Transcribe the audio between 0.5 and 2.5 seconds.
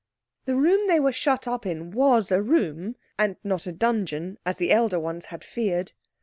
room they were shut up in was a